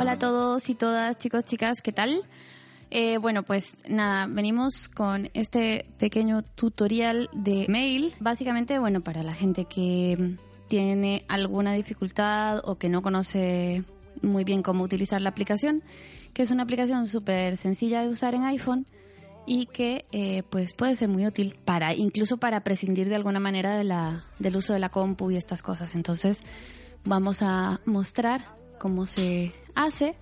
Hola 0.00 0.12
a 0.12 0.18
todos 0.18 0.68
y 0.68 0.74
todas, 0.74 1.16
chicos, 1.18 1.44
chicas, 1.44 1.80
¿qué 1.82 1.92
tal? 1.92 2.22
Eh, 2.90 3.18
bueno, 3.18 3.44
pues 3.44 3.76
nada, 3.88 4.26
venimos 4.26 4.88
con 4.88 5.30
este 5.34 5.86
pequeño 5.98 6.42
tutorial 6.42 7.30
de 7.32 7.66
mail. 7.68 8.14
Básicamente, 8.18 8.78
bueno, 8.78 9.02
para 9.02 9.22
la 9.22 9.34
gente 9.34 9.66
que 9.66 10.36
tiene 10.68 11.24
alguna 11.28 11.74
dificultad 11.74 12.60
o 12.64 12.76
que 12.76 12.88
no 12.88 13.02
conoce 13.02 13.84
muy 14.20 14.42
bien 14.42 14.62
cómo 14.62 14.82
utilizar 14.82 15.22
la 15.22 15.30
aplicación, 15.30 15.82
que 16.32 16.42
es 16.42 16.50
una 16.50 16.64
aplicación 16.64 17.06
súper 17.06 17.56
sencilla 17.56 18.02
de 18.02 18.08
usar 18.08 18.34
en 18.34 18.44
iPhone 18.44 18.86
y 19.46 19.66
que 19.66 20.06
eh, 20.10 20.42
pues 20.50 20.72
puede 20.72 20.96
ser 20.96 21.08
muy 21.08 21.26
útil 21.26 21.56
para 21.64 21.94
incluso 21.94 22.38
para 22.38 22.64
prescindir 22.64 23.08
de 23.08 23.14
alguna 23.14 23.40
manera 23.40 23.76
del 24.38 24.56
uso 24.56 24.72
de 24.72 24.78
la 24.78 24.88
compu 24.88 25.30
y 25.30 25.36
estas 25.36 25.62
cosas. 25.62 25.94
Entonces 25.94 26.42
vamos 27.04 27.42
a 27.42 27.80
mostrar 27.84 28.44
cómo 28.78 29.06
se 29.06 29.52
hace. 29.74 30.14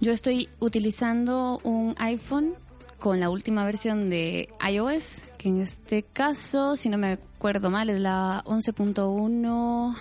Yo 0.00 0.12
estoy 0.12 0.48
utilizando 0.58 1.60
un 1.62 1.94
iPhone 1.98 2.54
con 2.98 3.20
la 3.20 3.30
última 3.30 3.64
versión 3.64 4.10
de 4.10 4.48
iOS, 4.68 5.22
que 5.38 5.48
en 5.48 5.60
este 5.60 6.02
caso, 6.02 6.76
si 6.76 6.88
no 6.88 6.98
me 6.98 7.12
acuerdo 7.12 7.70
mal, 7.70 7.90
es 7.90 8.00
la 8.00 8.42
11.1, 8.44 9.30
no, 9.40 9.96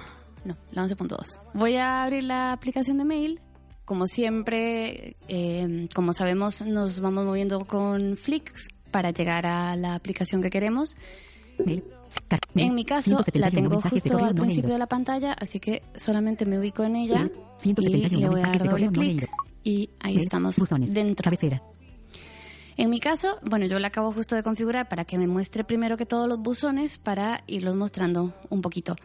la 0.71 0.85
11.2. 0.85 1.39
Voy 1.53 1.77
a 1.77 2.03
abrir 2.03 2.23
la 2.23 2.51
aplicación 2.53 2.97
de 2.97 3.05
mail. 3.05 3.39
Como 3.85 4.07
siempre, 4.07 5.17
eh, 5.27 5.87
como 5.93 6.13
sabemos, 6.13 6.61
nos 6.61 6.99
vamos 6.99 7.25
moviendo 7.25 7.65
con 7.65 8.17
Flix 8.17 8.67
para 8.91 9.11
llegar 9.11 9.45
a 9.45 9.75
la 9.75 9.95
aplicación 9.95 10.41
que 10.41 10.49
queremos. 10.49 10.95
En 12.55 12.75
mi 12.75 12.83
caso, 12.83 13.23
la 13.33 13.49
tengo 13.49 13.81
justo 13.81 14.17
al 14.17 14.35
principio 14.35 14.73
de 14.73 14.79
la 14.79 14.87
pantalla, 14.87 15.33
así 15.33 15.59
que 15.59 15.83
solamente 15.95 16.45
me 16.45 16.59
ubico 16.59 16.83
en 16.83 16.95
ella 16.95 17.29
y 17.63 17.73
le 17.73 18.29
voy 18.29 18.41
a 18.41 18.47
dar 18.47 18.69
doble 18.69 18.89
clic 18.89 19.29
y 19.63 19.89
ahí 20.01 20.19
estamos 20.19 20.55
dentro. 20.87 21.31
En 22.77 22.89
mi 22.89 22.99
caso, 22.99 23.37
bueno, 23.43 23.65
yo 23.65 23.79
la 23.79 23.87
acabo 23.87 24.11
justo 24.11 24.35
de 24.35 24.43
configurar 24.43 24.87
para 24.87 25.05
que 25.05 25.17
me 25.17 25.27
muestre 25.27 25.63
primero 25.63 25.97
que 25.97 26.05
todos 26.05 26.27
los 26.27 26.39
buzones 26.39 26.97
para 26.97 27.43
irlos 27.47 27.75
mostrando 27.75 28.33
un 28.49 28.61
poquito. 28.61 28.95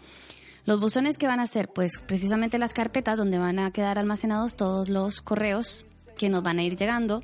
Los 0.64 0.80
buzones 0.80 1.16
que 1.16 1.26
van 1.26 1.40
a 1.40 1.46
ser, 1.46 1.68
pues 1.68 1.98
precisamente 1.98 2.58
las 2.58 2.72
carpetas 2.72 3.16
donde 3.16 3.38
van 3.38 3.58
a 3.58 3.70
quedar 3.70 3.98
almacenados 3.98 4.56
todos 4.56 4.88
los 4.88 5.20
correos 5.20 5.84
que 6.16 6.28
nos 6.28 6.42
van 6.42 6.58
a 6.58 6.64
ir 6.64 6.76
llegando 6.76 7.22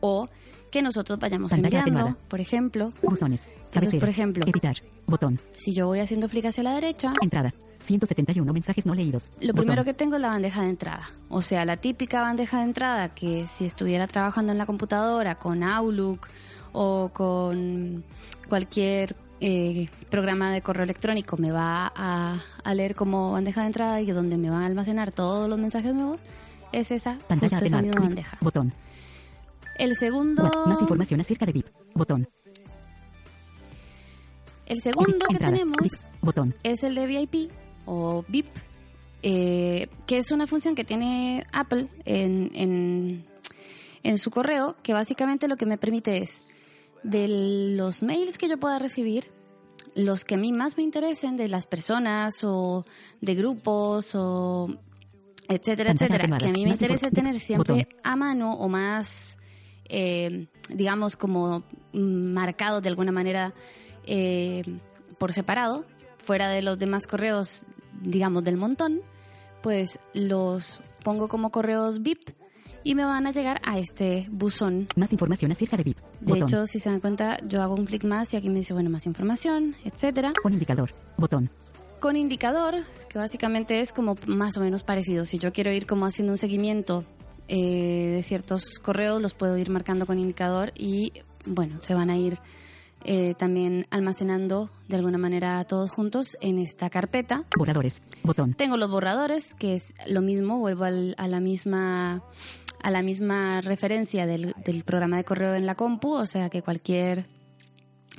o 0.00 0.28
que 0.70 0.82
nosotros 0.82 1.18
vayamos 1.18 1.52
enviando, 1.52 2.16
por 2.28 2.40
ejemplo. 2.40 2.92
Buzones. 3.02 3.48
Entonces, 3.66 4.00
por 4.00 4.08
ejemplo, 4.08 4.42
editar, 4.46 4.76
botón. 5.06 5.40
Si 5.50 5.72
yo 5.72 5.86
voy 5.86 6.00
haciendo 6.00 6.28
clic 6.28 6.46
hacia 6.46 6.62
la 6.62 6.74
derecha, 6.74 7.12
entrada. 7.22 7.52
171 7.82 8.52
mensajes 8.52 8.86
no 8.86 8.94
leídos. 8.94 9.32
Lo 9.40 9.54
primero 9.54 9.84
que 9.84 9.94
tengo 9.94 10.16
es 10.16 10.22
la 10.22 10.28
bandeja 10.28 10.62
de 10.62 10.70
entrada. 10.70 11.08
O 11.28 11.40
sea, 11.40 11.64
la 11.64 11.78
típica 11.78 12.20
bandeja 12.20 12.58
de 12.58 12.64
entrada 12.64 13.08
que 13.14 13.46
si 13.46 13.64
estuviera 13.64 14.06
trabajando 14.06 14.52
en 14.52 14.58
la 14.58 14.66
computadora 14.66 15.36
con 15.36 15.62
Outlook 15.62 16.28
o 16.72 17.10
con 17.12 18.04
cualquier 18.48 19.16
eh, 19.40 19.88
programa 20.10 20.52
de 20.52 20.60
correo 20.60 20.84
electrónico 20.84 21.38
me 21.38 21.50
va 21.50 21.90
a, 21.94 22.74
leer 22.74 22.94
como 22.94 23.32
bandeja 23.32 23.62
de 23.62 23.68
entrada 23.68 24.00
y 24.00 24.06
donde 24.06 24.36
me 24.36 24.50
van 24.50 24.62
a 24.62 24.66
almacenar 24.66 25.12
todos 25.12 25.48
los 25.48 25.58
mensajes 25.58 25.94
nuevos, 25.94 26.20
es 26.72 26.90
esa, 26.90 27.16
justo 27.28 27.64
esa 27.64 27.82
misma 27.82 28.02
bandeja. 28.02 28.36
Botón. 28.40 28.72
El 29.80 29.96
segundo... 29.96 30.50
Más 30.66 30.80
información 30.80 31.20
acerca 31.20 31.46
de 31.46 31.52
VIP. 31.52 31.66
Botón. 31.94 32.28
El 34.66 34.82
segundo 34.82 35.26
que 35.28 35.38
tenemos 35.38 36.08
botón. 36.20 36.54
es 36.62 36.84
el 36.84 36.94
de 36.94 37.06
VIP 37.06 37.50
o 37.86 38.24
VIP, 38.28 38.46
eh, 39.22 39.88
que 40.06 40.18
es 40.18 40.30
una 40.30 40.46
función 40.46 40.74
que 40.74 40.84
tiene 40.84 41.44
Apple 41.52 41.88
en, 42.04 42.52
en, 42.54 43.26
en 44.02 44.18
su 44.18 44.30
correo, 44.30 44.76
que 44.82 44.92
básicamente 44.92 45.48
lo 45.48 45.56
que 45.56 45.66
me 45.66 45.78
permite 45.78 46.18
es 46.18 46.40
de 47.02 47.26
los 47.74 48.02
mails 48.02 48.38
que 48.38 48.48
yo 48.48 48.58
pueda 48.58 48.78
recibir, 48.78 49.32
los 49.94 50.24
que 50.24 50.34
a 50.34 50.38
mí 50.38 50.52
más 50.52 50.76
me 50.76 50.82
interesen 50.82 51.36
de 51.36 51.48
las 51.48 51.66
personas 51.66 52.44
o 52.44 52.84
de 53.20 53.34
grupos 53.34 54.14
o 54.14 54.68
etcétera, 55.48 55.92
etcétera, 55.92 56.38
que 56.38 56.46
a 56.46 56.52
mí 56.52 56.64
me 56.64 56.70
interesa 56.70 57.10
tener 57.10 57.40
siempre 57.40 57.88
a 58.04 58.14
mano 58.14 58.52
o 58.52 58.68
más, 58.68 59.36
eh, 59.90 60.46
digamos, 60.72 61.16
como 61.16 61.64
marcado 61.92 62.80
de 62.80 62.88
alguna 62.88 63.12
manera 63.12 63.52
eh, 64.06 64.62
por 65.18 65.32
separado, 65.32 65.84
fuera 66.18 66.48
de 66.48 66.62
los 66.62 66.78
demás 66.78 67.06
correos, 67.06 67.64
digamos, 68.00 68.44
del 68.44 68.56
montón, 68.56 69.00
pues 69.62 69.98
los 70.14 70.82
pongo 71.02 71.28
como 71.28 71.50
correos 71.50 72.02
VIP 72.02 72.30
y 72.84 72.94
me 72.94 73.04
van 73.04 73.26
a 73.26 73.32
llegar 73.32 73.60
a 73.64 73.78
este 73.78 74.26
buzón. 74.30 74.86
Más 74.96 75.12
información 75.12 75.52
acerca 75.52 75.76
de 75.76 75.82
VIP. 75.82 75.98
De 76.20 76.38
hecho, 76.38 76.66
si 76.66 76.78
se 76.78 76.88
dan 76.88 77.00
cuenta, 77.00 77.38
yo 77.46 77.62
hago 77.62 77.74
un 77.74 77.84
clic 77.84 78.04
más 78.04 78.32
y 78.32 78.36
aquí 78.36 78.48
me 78.48 78.60
dice, 78.60 78.72
bueno, 78.72 78.90
más 78.90 79.06
información, 79.06 79.74
etcétera. 79.84 80.32
Con 80.42 80.52
indicador, 80.52 80.94
botón. 81.18 81.50
Con 81.98 82.16
indicador, 82.16 82.76
que 83.08 83.18
básicamente 83.18 83.80
es 83.80 83.92
como 83.92 84.16
más 84.26 84.56
o 84.56 84.60
menos 84.60 84.82
parecido. 84.82 85.26
Si 85.26 85.38
yo 85.38 85.52
quiero 85.52 85.70
ir 85.72 85.86
como 85.86 86.06
haciendo 86.06 86.32
un 86.32 86.38
seguimiento 86.38 87.04
eh, 87.52 88.12
de 88.14 88.22
ciertos 88.22 88.78
correos, 88.78 89.20
los 89.20 89.34
puedo 89.34 89.58
ir 89.58 89.70
marcando 89.70 90.06
con 90.06 90.18
indicador 90.18 90.72
y, 90.76 91.12
bueno, 91.44 91.82
se 91.82 91.94
van 91.94 92.08
a 92.08 92.16
ir 92.16 92.38
eh, 93.04 93.34
también 93.34 93.86
almacenando 93.90 94.70
de 94.86 94.96
alguna 94.96 95.18
manera 95.18 95.64
todos 95.64 95.90
juntos 95.90 96.36
en 96.40 96.58
esta 96.58 96.90
carpeta. 96.90 97.44
Borradores, 97.58 98.02
botón. 98.22 98.54
Tengo 98.54 98.76
los 98.76 98.88
borradores, 98.88 99.54
que 99.54 99.74
es 99.74 99.94
lo 100.06 100.20
mismo, 100.20 100.58
vuelvo 100.58 100.84
al, 100.84 101.14
a 101.18 101.26
la 101.26 101.40
misma 101.40 102.22
a 102.82 102.90
la 102.90 103.02
misma 103.02 103.60
referencia 103.60 104.26
del, 104.26 104.54
del, 104.64 104.84
programa 104.84 105.18
de 105.18 105.24
correo 105.24 105.54
en 105.54 105.66
la 105.66 105.74
compu, 105.74 106.14
o 106.14 106.24
sea 106.24 106.48
que 106.48 106.62
cualquier 106.62 107.26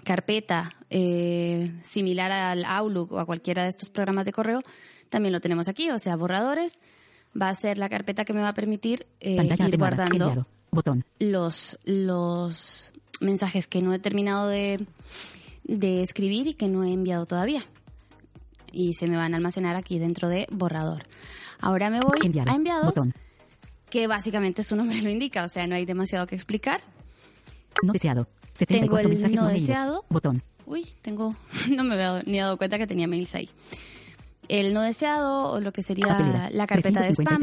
carpeta 0.03 0.71
eh, 0.89 1.71
similar 1.83 2.31
al 2.31 2.65
Outlook 2.65 3.13
o 3.13 3.19
a 3.19 3.25
cualquiera 3.25 3.63
de 3.63 3.69
estos 3.69 3.89
programas 3.89 4.25
de 4.25 4.33
correo, 4.33 4.61
también 5.09 5.33
lo 5.33 5.39
tenemos 5.39 5.67
aquí, 5.67 5.89
o 5.89 5.99
sea, 5.99 6.15
borradores, 6.15 6.81
va 7.39 7.49
a 7.49 7.55
ser 7.55 7.77
la 7.77 7.89
carpeta 7.89 8.25
que 8.25 8.33
me 8.33 8.41
va 8.41 8.49
a 8.49 8.53
permitir 8.53 9.07
eh, 9.19 9.37
ir 9.57 9.77
guardando 9.77 10.45
botón. 10.71 11.05
los 11.19 11.77
los 11.83 12.93
mensajes 13.19 13.67
que 13.67 13.81
no 13.81 13.93
he 13.93 13.99
terminado 13.99 14.47
de, 14.47 14.85
de 15.63 16.01
escribir 16.01 16.47
y 16.47 16.53
que 16.53 16.67
no 16.67 16.83
he 16.83 16.91
enviado 16.91 17.25
todavía. 17.25 17.63
Y 18.71 18.93
se 18.93 19.07
me 19.07 19.17
van 19.17 19.33
a 19.33 19.37
almacenar 19.37 19.75
aquí 19.75 19.99
dentro 19.99 20.29
de 20.29 20.47
borrador. 20.49 21.03
Ahora 21.59 21.89
me 21.89 21.99
voy 21.99 22.17
a 22.47 22.53
enviados. 22.53 22.85
Botón 22.85 23.13
que 23.91 24.07
básicamente 24.07 24.63
su 24.63 24.75
nombre 24.75 24.99
lo 25.03 25.09
indica, 25.11 25.43
o 25.43 25.49
sea, 25.49 25.67
no 25.67 25.75
hay 25.75 25.85
demasiado 25.85 26.25
que 26.25 26.33
explicar. 26.33 26.81
No 27.83 27.93
deseado. 27.93 28.27
Tengo 28.67 28.97
el 28.97 29.35
no, 29.35 29.47
deseado. 29.47 30.05
Botón. 30.09 30.41
Uy, 30.65 30.87
tengo, 31.01 31.35
no 31.69 31.83
me 31.83 31.93
había 31.93 32.23
ni 32.23 32.39
dado 32.39 32.57
cuenta 32.57 32.79
que 32.79 32.87
tenía 32.87 33.07
mails 33.07 33.35
ahí. 33.35 33.49
El 34.51 34.73
no 34.73 34.81
deseado 34.81 35.51
o 35.51 35.59
lo 35.61 35.71
que 35.71 35.81
sería 35.81 36.49
la 36.51 36.67
carpeta 36.67 37.01
de 37.01 37.13
spam, 37.13 37.39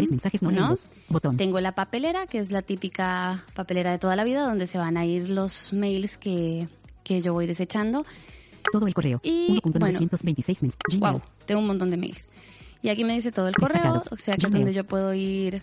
no, 0.52 0.74
Botón. 1.08 1.36
Tengo 1.36 1.60
la 1.60 1.72
papelera, 1.72 2.26
que 2.26 2.38
es 2.38 2.50
la 2.50 2.62
típica 2.62 3.44
papelera 3.54 3.92
de 3.92 3.98
toda 3.98 4.14
la 4.14 4.24
vida, 4.24 4.42
donde 4.42 4.66
se 4.66 4.76
van 4.76 4.96
a 4.96 5.06
ir 5.06 5.30
los 5.30 5.72
mails 5.72 6.18
que, 6.18 6.68
que 7.04 7.22
yo 7.22 7.32
voy 7.32 7.46
desechando. 7.46 8.04
Todo 8.70 8.86
el 8.86 8.92
correo. 8.92 9.20
Y 9.22 9.60
bueno, 9.78 10.00
wow, 10.98 11.22
tengo 11.46 11.60
un 11.62 11.66
montón 11.66 11.90
de 11.90 11.96
mails. 11.96 12.28
Y 12.82 12.90
aquí 12.90 13.04
me 13.04 13.14
dice 13.14 13.32
todo 13.32 13.48
el 13.48 13.54
correo, 13.54 14.02
o 14.10 14.16
sea 14.16 14.34
que 14.36 14.46
es 14.46 14.52
donde 14.52 14.74
yo 14.74 14.84
puedo 14.84 15.14
ir 15.14 15.62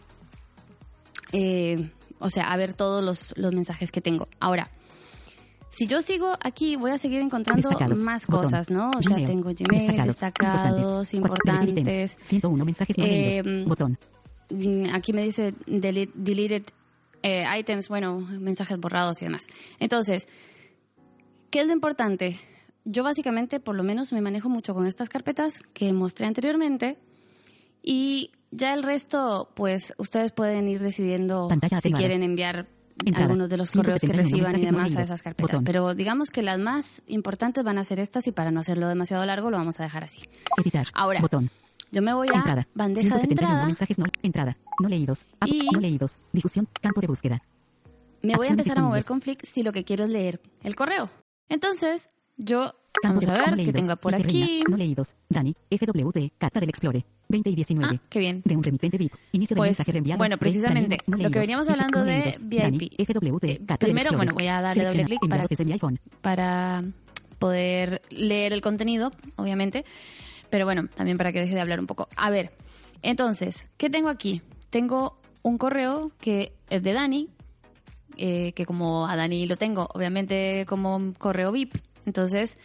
eh, 1.32 1.90
o 2.20 2.30
sea, 2.30 2.52
a 2.52 2.58
ver 2.58 2.74
todos 2.74 3.04
los, 3.04 3.34
los 3.38 3.54
mensajes 3.54 3.92
que 3.92 4.02
tengo. 4.02 4.28
Ahora, 4.40 4.70
si 5.76 5.88
yo 5.88 6.02
sigo 6.02 6.38
aquí, 6.42 6.78
voy 6.78 6.92
a 6.92 6.98
seguir 6.98 7.22
encontrando 7.22 7.70
más 7.98 8.26
cosas, 8.26 8.70
¿no? 8.70 8.92
O 8.98 9.02
sea, 9.02 9.18
tengo 9.18 9.52
Gmail, 9.54 10.04
destacados, 10.06 11.14
importantes. 11.14 12.18
101 12.24 12.66
mensajes 12.66 12.96
eh, 12.98 13.42
botón. 13.68 13.98
Mm, 14.50 14.94
aquí 14.94 15.12
me 15.12 15.24
dice 15.24 15.54
deleted 15.66 16.64
eh, 17.24 17.46
items, 17.58 17.90
bueno, 17.90 18.20
mensajes 18.20 18.80
borrados 18.80 19.22
y 19.22 19.26
demás. 19.26 19.48
Entonces, 19.80 20.28
¿qué 21.50 21.62
es 21.62 21.68
lo 21.68 21.74
importante? 21.74 22.40
Yo 22.86 23.04
básicamente, 23.04 23.60
por 23.60 23.76
lo 23.76 23.84
menos, 23.84 24.14
me 24.14 24.22
manejo 24.22 24.48
mucho 24.48 24.74
con 24.74 24.86
estas 24.86 25.10
carpetas 25.10 25.60
que 25.74 25.92
mostré 25.92 26.28
anteriormente 26.28 26.98
y 27.82 28.32
ya 28.52 28.74
el 28.74 28.84
resto, 28.84 29.52
pues 29.56 29.94
ustedes 29.98 30.32
pueden 30.32 30.70
ir 30.70 30.80
decidiendo 30.80 31.50
si 31.82 31.92
quieren 31.92 32.24
enviar 32.24 32.68
algunos 33.16 33.50
de 33.50 33.58
los 33.58 33.72
correos 33.72 34.02
que 34.02 34.14
reciban 34.14 34.58
y 34.58 34.66
demás 34.66 34.96
a 34.96 35.02
esas 35.02 35.22
carpetas. 35.22 35.62
Pero 35.64 35.94
digamos 35.94 36.30
que 36.30 36.42
las 36.42 36.60
más 36.60 37.02
importantes 37.08 37.64
van 37.64 37.78
a 37.78 37.84
ser 37.84 38.00
estas 38.00 38.28
y 38.28 38.32
para 38.32 38.52
no 38.52 38.60
hacerlo 38.60 38.88
demasiado 38.88 39.26
largo 39.26 39.52
lo 39.52 39.58
vamos 39.58 39.80
a 39.80 39.84
dejar 39.84 40.04
así. 40.04 40.20
Ahora, 40.94 41.22
botón. 41.22 41.50
yo 41.92 42.02
me 42.02 42.14
voy 42.14 42.28
a 42.34 42.66
bandeja 42.74 43.18
de 43.18 43.24
entrada. 43.24 43.66
mensajes 43.66 43.98
no, 44.00 44.06
entrada, 44.24 44.58
no 44.82 44.90
leídos, 44.90 45.26
y 45.46 45.68
no 45.72 45.80
leídos, 45.80 46.20
difusión, 46.32 46.68
campo 46.82 47.02
de 47.02 47.08
búsqueda. 47.08 47.42
Me 48.22 48.36
voy 48.36 48.48
a 48.48 48.52
empezar 48.52 48.80
a 48.80 48.82
mover 48.82 49.06
con 49.06 49.22
Flick 49.22 49.46
si 49.46 49.62
lo 49.62 49.72
que 49.72 49.84
quiero 49.84 50.06
es 50.06 50.10
leer 50.10 50.42
el 50.64 50.76
correo. 50.76 51.12
Entonces, 51.48 52.10
yo 52.38 52.74
Vamos 53.04 53.28
a 53.28 53.34
ver 53.34 53.64
qué 53.66 53.74
tengo 53.74 53.96
por 53.98 54.16
aquí. 54.16 54.62
No 54.70 54.78
leídos. 54.78 55.16
Dani, 55.30 55.54
FWD, 55.70 56.30
carta 56.38 56.60
del 56.60 56.70
Explore. 56.70 57.06
20 57.28 57.50
y 57.50 57.56
19. 57.56 57.96
Ah, 58.00 58.06
qué 58.10 58.20
bien. 58.20 58.42
De 58.46 58.56
un 58.56 58.64
remitente 58.64 58.98
VIP. 58.98 59.14
Inicio 59.34 59.56
Pues, 59.58 59.70
mensaje 59.72 59.92
reenviado. 59.92 60.18
bueno, 60.18 60.36
de 60.36 60.38
precisamente, 60.38 60.98
no 61.06 61.18
lo 61.18 61.30
que 61.30 61.40
veníamos 61.40 61.68
hablando 61.70 62.00
no 62.00 62.06
de. 62.06 62.36
VIP. 62.42 62.94
Eh, 62.98 63.60
primero, 63.80 64.12
bueno, 64.14 64.34
voy 64.34 64.48
a 64.48 64.62
darle 64.62 64.86
doble 64.86 65.04
clic 65.06 65.20
para- 65.30 65.46
desde 65.48 65.66
mi 65.66 65.74
iPhone. 65.74 66.00
para 66.22 66.84
poder 67.38 68.02
leer 68.10 68.54
el 68.54 68.62
contenido, 68.62 69.12
obviamente. 69.36 69.86
Pero 70.50 70.66
bueno, 70.66 70.88
también 70.96 71.18
para 71.18 71.32
que 71.34 71.42
deje 71.42 71.54
de 71.54 71.62
hablar 71.62 71.80
un 71.80 71.88
poco. 71.88 72.08
A 72.16 72.30
ver, 72.30 72.54
entonces, 73.02 73.66
¿qué 73.78 73.90
tengo 73.90 74.10
aquí? 74.10 74.42
Tengo 74.70 75.20
un 75.42 75.58
correo 75.58 76.12
que 76.22 76.54
es 76.70 76.82
de 76.82 76.94
Dani, 76.94 77.30
eh, 78.18 78.54
que 78.54 78.66
como 78.66 79.06
a 79.08 79.16
Dani 79.16 79.46
lo 79.48 79.58
tengo, 79.58 79.90
obviamente 79.94 80.66
como 80.68 80.96
un 80.96 81.14
correo 81.14 81.52
VIP. 81.52 81.76
Entonces, 82.06 82.58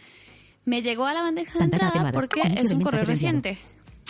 me 0.65 0.81
llegó 0.81 1.05
a 1.05 1.13
la 1.13 1.21
bandeja 1.21 1.57
de 1.59 1.65
entrada 1.65 2.11
porque 2.11 2.41
es 2.57 2.71
un 2.71 2.81
correo 2.81 3.05
reciente. 3.05 3.57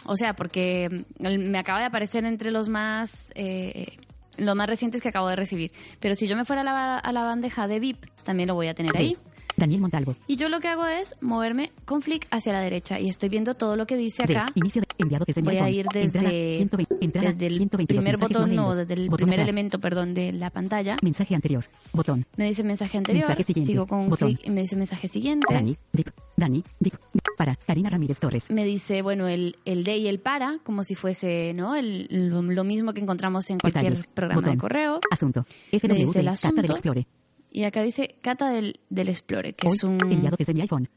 O 0.06 0.18
sea, 0.18 0.33
porque 0.36 1.06
mm, 1.19 1.50
me 1.50 1.57
acaba 1.57 1.80
de 1.80 1.86
aparecer 1.86 2.25
entre 2.25 2.51
los 2.51 2.69
más... 2.69 3.31
eh, 3.36 3.98
los 4.38 4.56
más 4.56 4.68
recientes 4.68 5.01
que 5.01 5.10
acabo 5.10 5.28
de 5.28 5.36
recibir. 5.36 5.72
Pero 6.00 6.16
si 6.16 6.25
yo 6.25 6.36
me 6.36 6.45
fuera 6.45 6.62
a 6.62 6.66
la, 6.66 6.98
a 6.98 7.12
la 7.12 7.24
bandeja 7.25 7.68
de 7.68 7.80
VIP, 7.80 8.06
también 8.24 8.48
lo 8.48 8.56
voy 8.56 8.68
a 8.68 8.74
tener 8.74 8.95
ahí. 8.98 9.18
Daniel 9.62 9.81
Montalvo. 9.81 10.16
Y 10.28 10.36
yo 10.36 10.50
lo 10.50 10.60
que 10.60 10.68
hago 10.68 10.86
es 10.88 11.16
moverme 11.22 11.72
con 11.86 12.02
flick 12.02 12.28
hacia 12.31 12.52
la 12.54 12.62
derecha 12.62 13.00
y 13.00 13.10
estoy 13.10 13.30
viendo 13.30 13.54
todo 13.56 13.75
lo 13.75 13.86
que 13.88 13.96
dice 13.98 14.25
De 14.25 14.36
acá. 14.38 14.46
inicio 14.56 14.81
de 14.81 14.88
enviado 14.98 15.25
desde 15.25 15.42
Voy 15.42 15.58
a 15.58 15.69
ir 15.69 15.86
Entrada 15.94 16.30
desde, 16.30 16.58
120, 16.58 16.98
entrada 17.06 17.30
desde 17.31 17.46
el 17.48 17.58
122 17.58 18.04
primer 18.04 18.18
botón 18.19 18.56
no 18.56 18.75
desde 18.75 18.94
el 18.94 19.10
Botón 19.10 19.18
primer 19.18 19.40
atrás. 19.40 19.48
elemento, 19.50 19.80
perdón, 19.80 20.13
de 20.13 20.31
la 20.34 20.50
pantalla. 20.50 20.98
Mensaje 21.02 21.34
anterior. 21.36 21.66
Botón. 21.94 22.25
Me 22.38 22.46
dice 22.46 22.63
mensaje 22.63 22.98
anterior, 22.98 23.28
Mensaje 23.28 23.44
siguiente. 23.44 23.72
sigo 23.72 23.88
con 23.88 24.10
Botón. 24.10 24.30
clic 24.34 24.48
y 24.48 24.50
me 24.52 24.62
dice 24.62 24.75
mensaje 24.75 25.08
siguiente. 25.08 25.54
Dani. 25.54 25.78
Dip. 25.94 26.10
Dani. 26.36 26.64
Dip. 26.80 26.96
Para. 27.38 27.56
Karina 27.56 27.90
Ramírez 27.90 28.19
Torres. 28.19 28.50
Me 28.50 28.64
dice, 28.66 29.02
bueno, 29.02 29.28
el, 29.28 29.57
el 29.66 29.84
de 29.84 29.98
y 29.98 30.07
el 30.07 30.19
para, 30.19 30.60
como 30.64 30.84
si 30.84 30.96
fuese, 30.96 31.54
¿no? 31.56 31.75
El, 31.75 32.07
lo, 32.10 32.42
lo 32.42 32.64
mismo 32.64 32.94
que 32.94 33.02
encontramos 33.02 33.50
en 33.50 33.57
cualquier 33.60 33.84
Detalles. 33.94 34.07
programa 34.14 34.42
Botón. 34.42 34.54
de 34.56 34.60
correo. 34.60 35.00
Asunto. 35.12 35.46
Me 35.72 35.96
dice 35.96 36.19
el 36.19 36.28
asunto. 36.28 36.62
del 36.62 36.72
Explore. 36.72 37.07
Y 37.51 37.63
acá 37.65 37.81
dice 37.83 38.15
Cata 38.21 38.50
del, 38.50 38.80
del 38.89 39.09
Explorer, 39.09 39.53
que 39.56 39.68
Hoy. 39.68 39.75
es 39.75 39.83
un 39.83 39.98
Enviado 40.09 40.36
desde 40.38 40.53
mi 40.53 40.62
iPhone. 40.62 40.88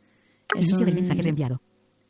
es 0.54 0.60
Inicio 0.68 0.78
del 0.78 0.88
un- 0.90 0.94
mensaje 0.94 1.22
reenviado. 1.22 1.60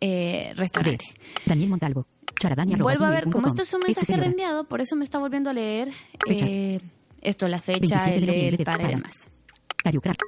eh, 0.00 0.52
restaurante. 0.56 1.06
Daniel 1.46 1.70
Montalvo. 1.70 2.06
Charadani 2.38 2.74
arroba 2.74 2.90
Vuelvo 2.90 3.04
a 3.06 3.10
ver, 3.10 3.30
como 3.30 3.46
esto 3.46 3.62
es 3.62 3.72
un 3.72 3.80
mensaje 3.86 4.16
reenviado, 4.16 4.64
por 4.68 4.80
eso 4.80 4.96
me 4.96 5.04
está 5.04 5.18
volviendo 5.18 5.50
a 5.50 5.52
leer 5.52 5.88
eh, 6.28 6.80
esto, 7.22 7.46
la 7.48 7.60
fecha, 7.60 8.04
27 8.04 8.20
de 8.26 8.48
el, 8.48 8.54
el 8.58 8.64
para 8.64 8.84
y 8.84 8.88
demás. 8.88 9.12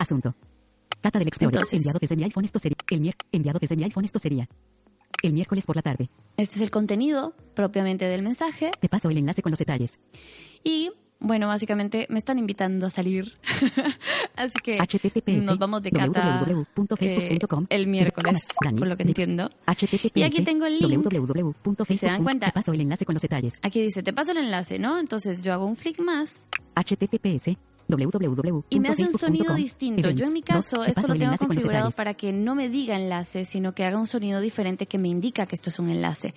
Asunto. 0.01 0.35
Cata 1.01 1.19
del 1.19 1.29
Explorer. 1.29 1.55
Entonces. 1.55 1.73
enviado 1.79 1.99
desde 2.01 2.17
mi 2.17 2.25
iPhone. 2.25 2.45
Esto 2.45 2.59
sería. 2.59 2.77
El 2.91 3.15
enviado 3.33 3.59
desde 3.59 3.77
mi 3.77 3.85
iPhone. 3.85 4.05
Esto 4.05 4.19
sería. 4.19 4.49
El 5.23 5.33
miércoles 5.33 5.65
por 5.67 5.77
la 5.77 5.83
tarde. 5.83 6.11
Este 6.37 6.57
es 6.57 6.63
el 6.63 6.71
contenido 6.71 7.35
propiamente 7.55 8.05
del 8.07 8.23
mensaje 8.23 8.71
Te 8.81 8.89
paso 8.89 9.09
el 9.11 9.17
enlace 9.19 9.43
con 9.43 9.51
los 9.51 9.59
detalles. 9.59 9.99
y, 10.63 10.91
bueno, 11.19 11.49
básicamente 11.49 12.07
me 12.11 12.19
están 12.19 12.39
invitando 12.39 12.87
a 12.87 12.91
salir. 12.91 13.33
Así 14.37 14.59
que 14.63 14.79
HTTPS, 14.79 15.45
nos 15.45 15.59
vamos 15.59 15.83
de 15.83 15.91
cata 15.91 16.47
eh, 17.01 17.39
el 17.71 17.87
miércoles, 17.87 18.47
por 18.79 18.87
lo 18.87 18.97
que 18.97 19.05
entiendo. 19.05 19.51
HTTPS, 19.67 20.13
Y 20.15 20.23
aquí 20.23 20.43
tengo 20.43 20.67
el 20.67 20.79
link. 20.79 21.09
Si 21.87 21.97
se 21.97 22.07
dan 22.07 22.23
cuenta. 22.23 22.47
Te 22.47 22.53
paso 22.53 22.73
el 22.73 22.81
enlace 22.83 23.05
con 23.05 23.15
los 23.15 23.23
detalles. 23.23 23.55
Aquí 23.63 23.81
dice, 23.81 24.03
te 24.03 24.13
paso 24.13 24.33
el 24.33 24.39
enlace, 24.39 24.79
¿no? 24.79 24.99
Entonces 24.99 25.43
yo 25.43 25.53
hago 25.53 25.65
un 25.65 25.77
flick 25.77 26.01
más 26.01 26.47
HTTPS, 26.75 27.57
www.facebook.com. 27.89 28.65
y 28.69 28.81
me 28.81 28.89
hace 28.91 29.05
un 29.05 29.19
sonido 29.19 29.55
distinto. 29.55 30.11
Yo 30.11 30.27
en 30.27 30.33
mi 30.33 30.43
caso 30.43 30.85
esto 30.85 31.07
lo 31.07 31.15
tengo 31.15 31.37
configurado 31.37 31.91
para 31.93 32.15
que 32.15 32.33
no 32.33 32.55
me 32.55 32.69
diga 32.69 32.97
enlace, 32.97 33.45
sino 33.45 33.75
que 33.75 33.85
haga 33.85 33.99
un 33.99 34.07
sonido 34.07 34.41
diferente 34.41 34.87
que 34.87 34.99
me 34.99 35.09
indica 35.09 35.47
que 35.47 35.55
esto 35.55 35.71
es 35.71 35.79
un 35.79 35.89
enlace. 35.89 36.35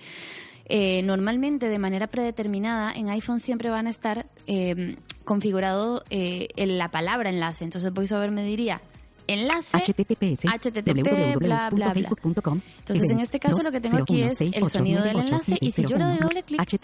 Eh, 0.72 1.02
normalmente 1.02 1.68
de 1.68 1.80
manera 1.80 2.06
predeterminada 2.06 2.92
en 2.92 3.08
iPhone 3.08 3.40
siempre 3.40 3.70
van 3.70 3.88
a 3.88 3.90
estar 3.90 4.26
eh, 4.46 4.94
configurado 5.24 6.04
eh, 6.10 6.46
en 6.54 6.78
la 6.78 6.92
palabra 6.92 7.28
enlace. 7.28 7.64
Entonces 7.64 7.92
VoiceOver 7.92 8.30
me 8.30 8.44
diría 8.44 8.80
enlace. 9.26 9.76
HTTPS, 9.76 10.44
HTTP, 10.44 11.38
bla, 11.38 11.70
bla, 11.70 11.70
bla. 11.70 11.92
Entonces, 11.92 13.10
en 13.10 13.18
este 13.18 13.40
caso, 13.40 13.64
lo 13.64 13.72
que 13.72 13.80
tengo 13.80 13.98
aquí 13.98 14.22
01, 14.22 14.30
es 14.30 14.40
el 14.40 14.68
sonido 14.68 15.02
del 15.02 15.18
enlace, 15.18 15.58
y 15.60 15.72
si 15.72 15.84
yo 15.84 15.98
le 15.98 16.04
doy 16.04 16.18
doble 16.18 16.44
clic, 16.44 16.80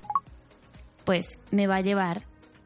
pues 1.05 1.39
me 1.53 1.69
va 1.69 1.77
a 1.77 1.81
llevar 1.81 2.25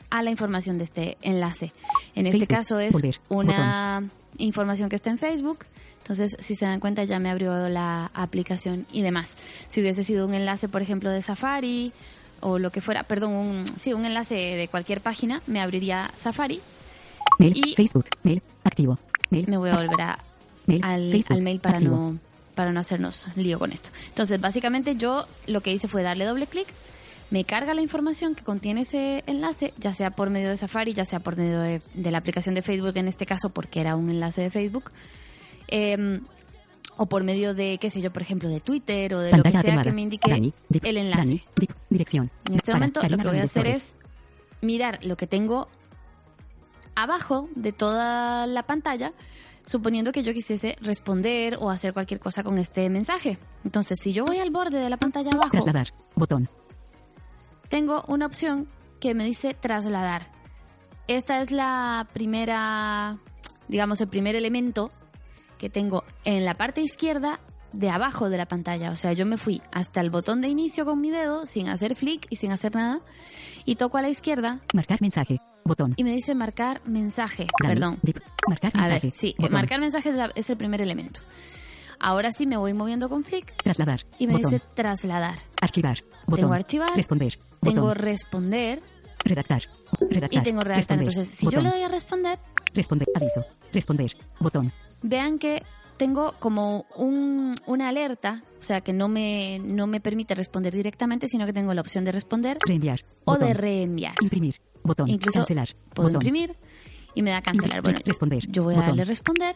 a 0.09 0.23
la 0.23 0.31
información 0.31 0.79
de 0.79 0.85
este 0.85 1.19
enlace. 1.21 1.73
En 2.15 2.27
este 2.27 2.47
caso 2.47 2.79
es 2.79 2.97
una 3.29 4.09
información 4.39 4.89
que 4.89 4.97
está 4.97 5.11
en 5.11 5.19
Facebook. 5.19 5.67
Entonces, 6.03 6.37
si 6.41 6.55
se 6.55 6.65
dan 6.65 6.81
cuenta, 6.81 7.05
ya 7.05 7.19
me 7.19 7.31
abrió 7.31 7.69
la 7.69 8.11
aplicación 8.15 8.87
y 8.93 9.03
demás. 9.03 9.35
Si 9.69 9.81
hubiese 9.81 10.03
sido 10.05 10.27
un 10.27 10.35
enlace, 10.35 10.69
por 10.69 10.83
ejemplo, 10.83 11.11
de 11.11 11.23
Safari 11.23 11.93
o 12.41 12.59
lo 12.59 12.71
que 12.73 12.81
fuera, 12.81 13.03
perdón, 13.05 13.33
un, 13.35 13.65
sí, 13.79 13.93
un 13.93 14.05
enlace 14.05 14.35
de 14.35 14.67
cualquier 14.69 15.01
página, 15.01 15.41
me 15.47 15.61
abriría 15.61 16.11
Safari. 16.19 16.61
Mail, 17.39 17.53
Y- 17.57 17.75
Facebook, 17.75 18.07
mail, 18.23 18.43
activo. 18.65 18.99
Mail, 19.31 19.47
Me 19.49 19.57
voy 19.57 19.71
a 19.71 19.77
volver 19.77 20.01
a, 20.01 20.19
mail, 20.67 20.81
al, 20.85 21.11
Facebook, 21.13 21.37
al 21.37 21.43
mail 21.43 21.61
para 21.61 21.77
activo. 21.77 21.97
no 21.97 22.19
para 22.55 22.73
no 22.73 22.81
hacernos 22.81 23.27
lío 23.37 23.59
con 23.59 23.73
esto. 23.73 23.89
Entonces, 24.09 24.39
básicamente 24.41 24.95
yo 24.97 25.27
lo 25.47 25.63
que 25.63 25.73
hice 25.73 25.89
fue 25.89 26.03
darle 26.03 26.27
doble 26.27 26.47
clic, 26.47 26.67
me 27.31 27.45
carga 27.45 27.73
la 27.73 27.81
información 27.81 28.35
que 28.35 28.43
contiene 28.43 28.83
ese 28.83 29.23
enlace, 29.27 29.73
ya 29.79 29.95
sea 29.95 30.11
por 30.11 30.29
medio 30.29 30.51
de 30.51 30.57
Safari, 30.59 30.93
ya 30.93 31.05
sea 31.07 31.21
por 31.21 31.37
medio 31.39 31.61
de, 31.61 31.81
de 31.95 32.11
la 32.11 32.19
aplicación 32.19 32.55
de 32.55 32.61
Facebook 32.63 32.97
en 32.97 33.09
este 33.09 33.25
caso, 33.25 33.49
porque 33.51 33.81
era 33.81 33.97
un 33.97 34.11
enlace 34.11 34.43
de 34.43 34.51
Facebook, 34.51 34.91
eh, 35.71 36.21
o 36.97 37.07
por 37.07 37.25
medio 37.25 37.55
de, 37.55 37.79
qué 37.79 37.89
sé 37.89 38.03
yo, 38.03 38.13
por 38.13 38.21
ejemplo, 38.21 38.51
de 38.51 38.61
Twitter 38.61 39.15
o 39.15 39.21
de 39.21 39.35
lo 39.35 39.43
que 39.43 39.53
sea 39.53 39.83
que 39.83 39.91
me 39.91 40.03
indique 40.03 40.31
Dani, 40.31 40.53
dip, 40.69 40.85
el 40.85 40.99
enlace. 40.99 41.23
Dani, 41.23 41.43
dip, 41.57 41.71
dirección. 41.89 42.31
En 42.47 42.57
este 42.57 42.75
momento 42.75 43.01
lo 43.09 43.17
que 43.17 43.27
voy 43.27 43.39
a 43.39 43.45
hacer 43.45 43.67
es 43.69 43.97
mirar 44.61 44.99
lo 45.03 45.17
que 45.17 45.27
tengo 45.27 45.69
abajo 46.95 47.49
de 47.55 47.73
toda 47.73 48.47
la 48.47 48.65
pantalla, 48.65 49.15
suponiendo 49.65 50.13
que 50.13 50.23
yo 50.23 50.35
quisiese 50.35 50.77
responder 50.83 51.57
o 51.59 51.71
hacer 51.71 51.95
cualquier 51.95 52.21
cosa 52.21 52.43
con 52.43 52.59
este 52.59 52.91
mensaje. 52.91 53.39
Entonces, 53.65 53.99
si 54.03 54.13
yo 54.13 54.27
voy 54.27 54.39
al 54.39 54.51
borde 54.51 54.79
de 54.79 54.91
la 54.91 54.99
pantalla 54.99 55.31
abajo, 55.33 55.53
Trasladar. 55.53 55.95
Botón. 56.17 56.51
tengo 57.71 58.05
una 58.09 58.27
opción 58.27 58.69
que 59.01 59.15
me 59.15 59.25
dice 59.25 59.55
trasladar. 59.55 60.23
Esta 61.09 61.41
es 61.41 61.51
la 61.51 62.07
primera, 62.13 63.17
digamos, 63.69 64.03
el 64.03 64.09
primer 64.09 64.37
elemento 64.37 64.91
que 65.61 65.71
tengo 65.71 66.03
en 66.25 66.45
la 66.45 66.55
parte 66.55 66.81
izquierda 66.81 67.39
de 67.73 67.89
abajo 67.91 68.29
de 68.31 68.37
la 68.39 68.47
pantalla. 68.47 68.91
O 68.91 68.97
sea, 68.97 69.13
yo 69.13 69.27
me 69.27 69.37
fui 69.37 69.63
hasta 69.71 70.01
el 70.01 70.11
botón 70.11 70.41
de 70.41 70.49
inicio 70.49 70.85
con 70.85 71.01
mi 71.01 71.11
dedo, 71.11 71.47
sin 71.47 71.69
hacer 71.69 71.95
flick 71.95 72.27
y 72.31 72.37
sin 72.37 72.51
hacer 72.51 72.75
nada, 72.75 73.01
y 73.65 73.77
toco 73.77 73.99
a 73.99 74.03
la 74.03 74.09
izquierda 74.09 74.61
Marcar 74.75 75.01
mensaje. 75.01 75.39
Botón. 75.63 75.93
y 75.97 76.03
me 76.03 76.13
dice 76.13 76.35
marcar 76.35 76.81
mensaje. 76.87 77.47
Perdón. 77.63 77.99
dip, 78.03 78.17
marcar 78.49 78.73
A 78.75 78.81
mensaje. 78.83 79.07
ver, 79.09 79.17
sí, 79.17 79.35
Botón. 79.39 79.53
marcar 79.53 79.79
mensaje 79.79 80.09
es, 80.09 80.15
la- 80.17 80.33
es 80.35 80.51
el 80.51 80.57
primer 80.57 80.81
elemento. 80.83 81.21
Ahora 82.01 82.33
sí 82.33 82.47
me 82.47 82.57
voy 82.57 82.73
moviendo 82.73 83.11
con 83.11 83.23
flick 83.25 83.55
Trasladar. 83.63 84.07
y 84.19 84.27
me 84.27 84.33
Botón. 84.33 84.53
dice 84.53 84.65
trasladar. 84.75 85.39
Archivar. 85.61 86.03
Botón. 86.27 86.37
Tengo 86.45 86.55
archivar, 86.55 86.89
Responder. 86.97 87.39
Tengo 87.61 87.93
responder 87.93 88.83
Redactar. 89.25 89.63
Redactar. 90.11 90.41
y 90.41 90.43
tengo 90.43 90.61
redactar. 90.61 90.99
Responder. 90.99 91.09
Entonces, 91.09 91.29
si 91.39 91.49
yo 91.49 91.61
le 91.61 91.71
doy 91.71 91.83
a 91.83 91.89
responder, 91.89 92.39
Responder. 92.75 93.09
Aviso. 93.15 93.45
Responder. 93.73 94.17
Botón. 94.41 94.73
vean 95.03 95.39
que 95.39 95.63
tengo 95.97 96.35
como 96.39 96.87
un, 96.97 97.55
una 97.67 97.89
alerta, 97.91 98.43
o 98.59 98.63
sea, 98.63 98.81
que 98.81 98.93
no 98.95 99.09
me, 99.09 99.59
no 99.59 99.87
me 99.87 100.01
permite 100.01 100.35
responder 100.35 100.75
directamente, 100.75 101.29
sino 101.29 101.45
que 101.47 101.53
tengo 101.53 101.75
la 101.75 101.81
opción 101.83 102.05
de 102.05 102.13
responder 102.13 102.59
Reenviar. 102.67 103.05
o 103.25 103.33
Botón. 103.33 103.49
de 103.49 103.55
reenviar. 103.55 104.15
Imprimir. 104.23 104.61
Botón. 104.83 105.09
Incluso 105.09 105.41
Cancelar. 105.41 105.69
Puedo 105.95 106.09
Botón. 106.09 106.15
imprimir 106.27 106.57
y 107.15 107.23
me 107.23 107.31
da 107.33 107.43
cancelar. 107.43 107.83
Bueno, 107.83 107.99
Responder. 108.05 108.47
yo 108.49 108.63
voy 108.63 108.77
a 108.77 108.81
darle 108.81 109.05
responder 109.05 109.55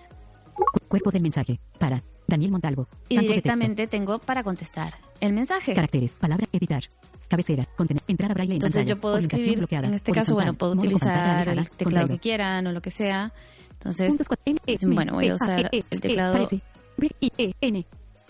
Cu- 0.54 0.64
Cuerpo 0.88 1.10
del 1.10 1.22
mensaje. 1.22 1.60
Para. 1.78 2.02
Daniel 2.26 2.50
Montalvo. 2.52 2.88
y 3.08 3.18
directamente 3.18 3.86
tengo 3.86 4.18
para 4.18 4.42
contestar 4.42 4.94
el 5.20 5.32
mensaje. 5.32 5.74
Caracteres. 5.74 6.16
Palabras. 6.18 6.48
Editar. 6.52 6.84
Cabecera. 7.28 7.64
Contener. 7.76 8.02
Entrada 8.06 8.34
braille 8.34 8.52
en 8.52 8.56
Entonces 8.56 8.76
pantalla. 8.76 8.94
yo 8.94 9.00
puedo 9.00 9.16
escribir, 9.18 9.58
bloqueada. 9.58 9.86
en 9.88 9.94
este 9.94 10.12
caso, 10.12 10.34
bueno, 10.34 10.54
puedo 10.54 10.72
utilizar 10.72 11.48
el 11.48 11.68
teclado 11.70 12.08
que 12.08 12.18
quieran 12.18 12.66
o 12.66 12.72
lo 12.72 12.80
que 12.82 12.90
sea. 12.90 13.32
Entonces, 13.72 14.14
E, 14.66 14.76
bueno, 14.86 15.14
voy 15.14 15.26
a 15.26 15.30
E, 15.30 15.34
usar 15.34 15.50
A, 15.50 15.60
E, 15.60 15.68
el 15.72 15.84
E, 15.90 16.00
teclado. 16.00 16.48
E. 17.60 17.84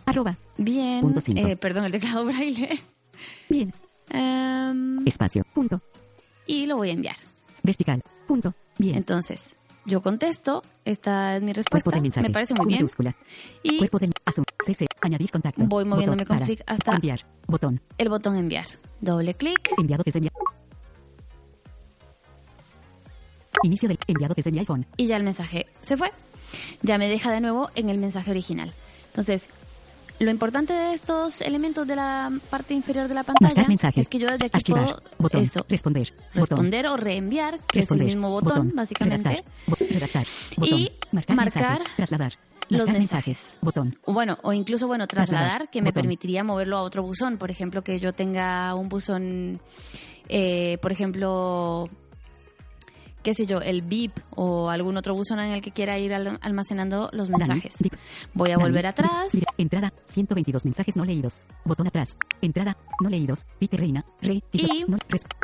Arroba. 0.07 0.37
bien, 0.59 1.15
eh, 1.37 1.57
perdón, 1.57 1.85
el 1.87 1.93
teclado 1.93 2.25
braille. 2.27 2.69
Bien. 3.49 3.73
Em, 4.11 5.07
Espacio. 5.07 5.45
Punto. 5.55 5.81
y 6.47 6.67
lo 6.67 6.77
voy 6.77 6.91
a 6.91 6.93
enviar. 6.93 7.17
Vertical. 7.63 8.03
Punto. 8.27 8.55
Bien. 8.79 8.97
Entonces, 8.97 9.57
yo 9.87 10.01
contesto, 10.03 10.63
esta 10.85 11.37
es 11.37 11.43
mi 11.43 11.53
respuesta, 11.53 11.91
del 11.91 12.03
mensaje. 12.03 12.27
me 12.27 12.33
parece 12.33 12.55
muy 12.57 12.67
bien. 12.67 12.87
Y 13.63 13.79
Cuerpo. 13.79 13.99
CC. 14.65 14.87
Añadir 15.03 15.31
contacto. 15.31 15.63
Voy 15.67 15.85
moviéndome 15.85 16.23
Botón. 16.25 16.39
con 16.39 16.47
clic 16.47 16.63
hasta- 16.67 16.95
Enviar. 16.95 17.27
Botón. 17.47 17.81
el 17.99 18.09
botón 18.09 18.37
enviar. 18.37 18.67
Doble 19.01 19.35
clic. 19.35 19.71
Enviado 19.77 20.03
desde 20.05 20.21
mi... 20.21 20.29
Inicio 23.63 23.89
del 23.89 23.99
enviado 24.07 24.35
desde 24.35 24.51
mi 24.53 24.59
iPhone. 24.59 24.87
y 24.97 25.07
ya 25.07 25.17
el 25.17 25.23
mensaje 25.23 25.67
se 25.83 25.97
fue. 25.97 26.13
Ya 26.83 26.99
me 26.99 27.09
deja 27.09 27.31
de 27.33 27.41
nuevo 27.41 27.71
en 27.75 27.89
el 27.89 27.99
mensaje 27.99 28.31
original. 28.31 28.73
Entonces, 29.09 29.49
Lo 30.21 30.31
importante 30.31 30.73
de 30.73 30.95
estos 30.95 31.41
elementos 31.41 31.87
de 31.87 31.97
la 31.97 32.31
parte 32.51 32.73
inferior 32.73 33.09
de 33.09 33.15
la 33.15 33.25
pantalla 33.25 33.67
es 33.97 34.09
que 34.09 34.19
yo 34.19 34.27
desde 34.29 34.47
aquí 34.47 34.57
Archivar. 34.59 34.85
puedo 34.85 35.03
Botón. 35.19 35.43
eso, 35.43 35.67
Responder. 35.69 36.13
Botón. 36.13 36.31
responder 36.35 36.87
o 36.87 36.97
reenviar, 36.97 37.59
que 37.67 37.81
Responder. 37.81 38.05
es 38.07 38.11
el 38.13 38.17
mismo 38.17 38.31
botón, 38.31 38.73
básicamente. 38.75 39.45
Redactar. 39.91 40.27
Y 40.63 40.93
marcar, 41.13 41.37
marcar 41.37 41.65
mensaje. 41.81 41.97
Trasladar. 41.97 42.33
los 42.69 42.89
mensajes. 42.89 43.59
Botón. 43.61 43.99
Bueno, 44.07 44.39
o 44.43 44.53
incluso, 44.53 44.87
bueno, 44.87 45.07
trasladar, 45.07 45.41
Trasladar, 45.47 45.71
que 45.71 45.83
me 45.83 45.91
botón. 45.91 46.03
permitiría 46.03 46.45
moverlo 46.45 46.77
a 46.79 46.83
otro 46.83 47.03
buzón. 47.03 47.37
Por 47.37 47.51
ejemplo, 47.51 47.83
que 47.83 47.99
yo 47.99 48.13
tenga 48.13 48.75
un 48.77 48.89
buzón, 48.89 49.61
eh, 50.29 50.79
por 50.81 50.93
ejemplo, 50.93 51.91
qué 53.25 53.35
sé 53.35 53.47
yo, 53.47 53.61
el 53.61 53.83
VIP 53.83 54.17
o 54.37 54.71
algún 54.71 54.97
otro 54.97 55.15
buzón 55.15 55.41
en 55.41 55.51
el 55.53 55.61
que 55.61 55.73
quiera 55.73 55.99
ir 55.99 56.15
al- 56.15 56.39
almacenando 56.41 57.11
los 57.13 57.29
mensajes. 57.31 57.75
Voy 58.35 58.53
a 58.53 58.59
volver 58.59 58.87
atrás. 58.87 59.33
Entrada. 59.59 59.93
122 60.05 60.65
mensajes 60.65 60.95
no 60.95 61.05
leídos. 61.05 61.41
Botón 61.65 61.89
atrás. 61.89 62.17
Entrada. 62.41 62.77
No 63.03 63.09
leídos. 63.11 63.47
Pique 63.59 63.77
reina. 63.77 64.05
Re. 64.23 64.43
tito- 64.53 64.69
Y- 64.73 64.85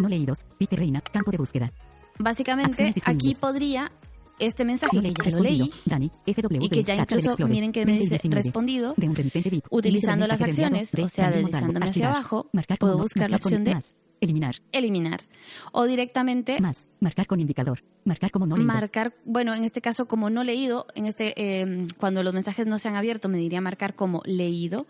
No, 0.00 0.08
leídos. 0.08 0.44
Pique 0.58 0.76
reina. 0.76 1.00
Campo 1.00 1.32
de 1.32 1.38
búsqueda. 1.38 1.72
Básicamente, 2.18 2.94
aquí 3.04 3.34
podría 3.34 3.90
este 4.38 4.64
mensaje 4.64 4.96
No 4.96 5.02
que 5.02 5.12
ya 5.12 5.37
lo 5.37 5.42
leí 5.42 5.70
Dani. 5.84 6.10
FW. 6.26 6.58
y 6.64 6.68
que 6.68 6.82
ya 6.84 6.94
incluso, 6.94 7.37
miren 7.49 7.72
que 7.72 7.84
me 7.84 7.92
dice 7.92 8.14
2019. 8.16 8.42
respondido. 8.42 8.94
De 8.96 9.08
un. 9.08 9.62
Utilizando 9.70 10.26
las 10.26 10.40
acciones, 10.40 10.92
o 10.94 11.08
sea, 11.08 11.30
deslizándome 11.30 11.87
hacia 11.87 12.08
abajo, 12.08 12.46
puedo 12.78 12.99
buscar 12.99 13.30
la 13.30 13.37
opción 13.37 13.64
de. 13.64 13.76
Eliminar. 14.20 14.56
eliminar. 14.72 15.20
O 15.72 15.84
directamente 15.86 16.60
Más. 16.60 16.86
Marcar 17.00 17.26
con 17.26 17.40
indicador. 17.40 17.82
Marcar 18.04 18.30
como 18.30 18.46
no 18.46 18.56
leído. 18.56 18.66
marcar, 18.72 19.14
bueno, 19.24 19.54
en 19.54 19.64
este 19.64 19.80
caso 19.80 20.06
como 20.06 20.28
no 20.30 20.44
leído, 20.44 20.86
en 20.94 21.06
este 21.06 21.32
eh, 21.36 21.86
cuando 21.98 22.22
los 22.22 22.34
mensajes 22.34 22.66
no 22.66 22.78
se 22.78 22.88
han 22.88 22.96
abierto 22.96 23.28
me 23.30 23.38
diría 23.38 23.60
marcar 23.60 23.94
como 23.94 24.20
leído 24.26 24.86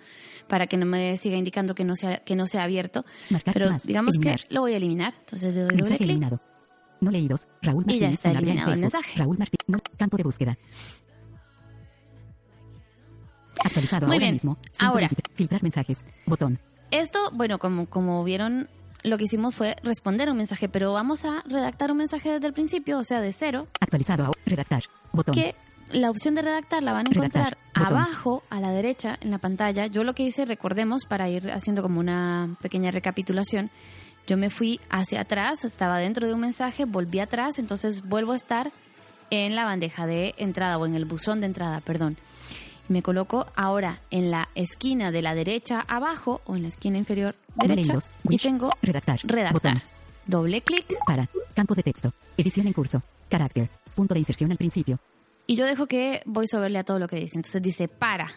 para 0.49 0.67
que 0.67 0.77
no 0.77 0.85
me 0.87 1.17
siga 1.17 1.37
indicando 1.37 1.75
que 1.77 1.85
no 1.85 1.95
sea 1.97 2.19
que 2.25 2.35
no 2.35 2.47
sea 2.47 2.65
abierto, 2.65 3.03
Marcar 3.31 3.55
pero 3.55 3.71
más. 3.71 3.83
digamos 3.85 4.17
Eliminar. 4.17 4.41
que 4.47 4.55
lo 4.55 4.61
voy 4.63 4.73
a 4.73 4.77
eliminar. 4.79 5.15
Entonces 5.21 5.55
le 5.55 5.61
doy 5.63 5.77
doble 5.77 5.97
clic. 5.99 6.41
No 7.01 7.11
leídos. 7.11 7.49
Raúl 7.63 7.85
Y 7.89 7.99
ya 7.99 8.09
Martínez. 8.09 8.13
está 8.13 8.29
Sanabria 8.31 8.41
en 8.41 8.59
eliminado 8.59 8.73
el 8.75 8.81
mensaje. 8.81 9.19
Raúl 9.19 9.39
Martínez. 9.39 9.65
No, 9.69 9.79
campo 9.97 10.17
de 10.17 10.23
búsqueda. 10.25 10.59
Actualizado 13.65 14.07
Muy 14.07 14.17
ahora 14.17 14.25
bien. 14.25 14.35
mismo. 14.35 14.59
Ahora. 14.81 15.09
120. 15.09 15.23
Filtrar 15.35 15.63
mensajes. 15.63 16.05
Botón. 16.27 16.59
Esto, 16.91 17.31
bueno, 17.33 17.59
como 17.59 17.87
como 17.87 18.25
vieron 18.25 18.69
lo 19.03 19.17
que 19.19 19.25
hicimos 19.25 19.55
fue 19.55 19.77
responder 19.83 20.31
un 20.31 20.37
mensaje, 20.37 20.69
pero 20.69 20.93
vamos 20.93 21.25
a 21.25 21.43
redactar 21.47 21.91
un 21.91 21.99
mensaje 21.99 22.31
desde 22.31 22.47
el 22.47 22.53
principio, 22.53 22.99
o 22.99 23.03
sea, 23.03 23.21
de 23.21 23.33
cero, 23.33 23.67
Actualizado 23.81 24.25
ahora. 24.27 24.41
Redactar. 24.47 24.85
Botón. 25.13 25.35
que 25.35 25.55
la 25.91 26.11
opción 26.11 26.35
de 26.35 26.43
redactar 26.43 26.85
la 26.85 26.93
van 26.93 27.07
a 27.09 27.11
encontrar 27.11 27.59
Redactar, 27.75 27.93
abajo 27.93 28.45
a 28.49 28.61
la 28.61 28.71
derecha 28.71 29.19
en 29.21 29.31
la 29.31 29.39
pantalla. 29.39 29.87
Yo 29.87 30.05
lo 30.05 30.15
que 30.15 30.23
hice, 30.23 30.45
recordemos, 30.45 31.05
para 31.05 31.29
ir 31.29 31.51
haciendo 31.51 31.83
como 31.83 31.99
una 31.99 32.57
pequeña 32.61 32.91
recapitulación, 32.91 33.71
yo 34.27 34.37
me 34.37 34.51
fui 34.51 34.81
hacia 34.91 35.23
atrás, 35.23 35.65
estaba 35.65 35.99
dentro 35.99 36.27
de 36.27 36.35
un 36.35 36.41
mensaje, 36.41 36.85
volví 36.85 37.19
atrás, 37.19 37.59
entonces 37.59 38.03
vuelvo 38.03 38.33
a 38.33 38.37
estar 38.37 38.71
en 39.31 39.57
la 39.57 39.65
bandeja 39.65 40.07
de 40.07 40.35
entrada 40.39 40.79
o 40.79 40.87
en 40.87 40.95
el 40.95 41.05
buzón 41.05 41.41
de 41.41 41.47
entrada, 41.47 41.81
perdón. 41.81 42.17
Me 42.91 43.03
coloco 43.03 43.47
ahora 43.55 44.01
en 44.11 44.31
la 44.33 44.49
esquina 44.57 45.13
de 45.13 45.23
la 45.23 45.35
derecha 45.35 45.85
abajo 45.87 46.41
o 46.45 46.57
en 46.57 46.63
la 46.63 46.69
esquina 46.69 46.99
inferior 46.99 47.37
derecha 47.55 47.99
y 48.29 48.37
tengo 48.37 48.69
Redactar. 48.83 49.21
redactar. 49.23 49.53
Botón. 49.53 49.75
Doble 50.27 50.61
clic 50.63 50.97
Para. 51.07 51.29
Campo 51.55 51.75
de 51.77 51.85
texto. 51.85 52.13
Edición 52.37 52.67
en 52.67 52.73
curso. 52.73 53.01
Carácter. 53.29 53.71
Punto 53.95 54.15
de 54.15 54.21
inserción 54.21 54.51
al 54.51 54.57
principio. 54.59 54.99
y 55.47 55.55
yo 55.55 55.67
dejo 55.67 55.87
que 55.87 56.23
VoiceOver 56.27 56.71
lea 56.71 56.83
todo 56.85 56.99
lo 56.99 57.07
que 57.07 57.17
dice. 57.17 57.37
Entonces 57.37 57.63
dice 57.63 57.87
para. 57.89 58.29